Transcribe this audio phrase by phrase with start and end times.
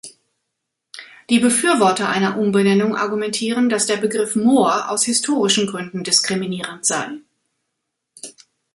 [1.29, 7.19] Die Befürworter einer Umbenennung argumentieren, dass der Begriff Mohr aus historischen Gründen diskriminierend sei.